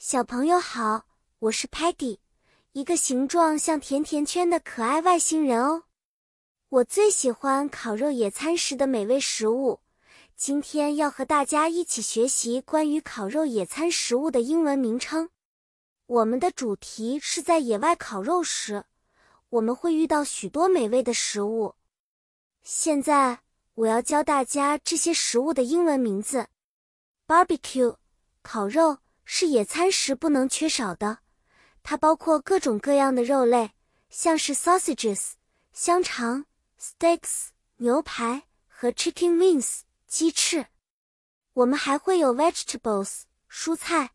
[0.00, 1.06] 小朋友好，
[1.40, 2.18] 我是 Patty，
[2.70, 5.82] 一个形状像甜甜圈的可爱外星人哦。
[6.68, 9.80] 我最喜欢烤肉野餐时的美味食物。
[10.36, 15.30] 今天要和大家一起学习关于烤肉野餐食物的英文名称。
[16.06, 18.84] 我们的主题是在野外烤肉时，
[19.48, 21.74] 我们会遇到许多美味的食物。
[22.62, 23.40] 现在
[23.74, 26.46] 我要教大家这些食物的英文名字
[27.26, 27.96] ：Barbecue，
[28.42, 28.98] 烤肉。
[29.30, 31.18] 是野餐时不能缺少的，
[31.82, 33.72] 它包括各种各样的肉类，
[34.08, 35.32] 像是 sausages
[35.70, 36.46] 香肠、
[36.80, 40.64] steaks 牛排和 chicken wings 鸡翅。
[41.52, 44.12] 我们还会有 vegetables 蔬菜，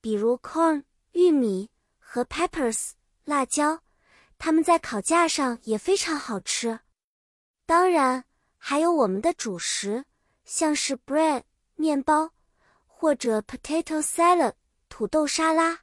[0.00, 2.90] 比如 corn 玉米和 peppers
[3.24, 3.84] 辣椒，
[4.36, 6.80] 它们在烤架上也非常好吃。
[7.66, 8.24] 当然，
[8.58, 10.04] 还有我们的主食，
[10.44, 11.44] 像是 bread
[11.76, 12.32] 面包。
[12.98, 14.54] 或者 potato salad
[14.88, 15.80] 土豆沙拉。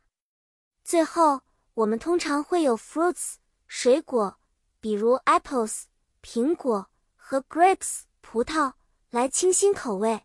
[0.84, 1.42] 最后，
[1.76, 3.36] 我们通常会有 fruits
[3.68, 4.40] 水果，
[4.80, 5.84] 比如 apples
[6.24, 8.74] 苹果和 grapes 葡萄，
[9.12, 10.24] 来清新口味。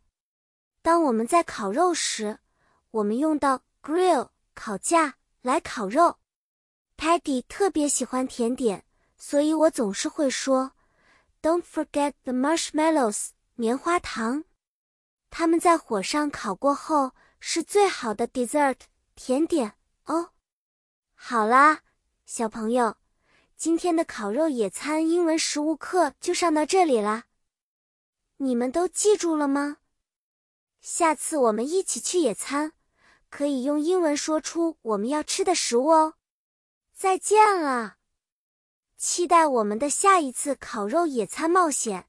[0.80, 2.38] 当我们在烤肉时，
[2.90, 6.18] 我们用到 grill 烤架来烤肉。
[6.96, 8.82] Paddy 特别喜欢甜点，
[9.18, 10.72] 所以我总是会说
[11.42, 14.44] ，Don't forget the marshmallows 棉花糖。
[15.38, 18.74] 它们在火上烤过后是最好的 dessert
[19.14, 19.74] 甜点
[20.06, 20.30] 哦。
[21.14, 21.82] 好啦，
[22.26, 22.96] 小朋友，
[23.56, 27.26] 今天的烤肉野餐英文食物课就上到这里啦。
[28.38, 29.76] 你们都记住了吗？
[30.80, 32.72] 下次我们一起去野餐，
[33.30, 36.14] 可以用英文说出我们要吃的食物哦。
[36.92, 37.98] 再见了，
[38.96, 42.08] 期待我们的下一次烤肉野餐冒险。